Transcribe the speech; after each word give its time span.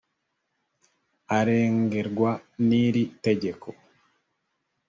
arengerwa 1.37 2.31
n 2.67 2.69
iri 2.85 3.03
tegeko 3.23 3.67